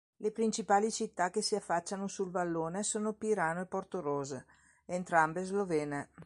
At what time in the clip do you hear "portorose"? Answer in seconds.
3.67-4.47